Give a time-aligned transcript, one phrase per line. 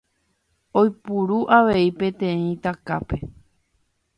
[0.81, 3.17] Oipuru avei peteĩ takape.